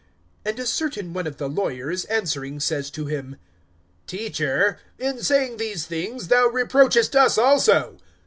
[0.47, 3.35] (45)And a certain one of the lawyers answering says to him:
[4.07, 7.97] Teacher, in saying these things thou reproachest us also.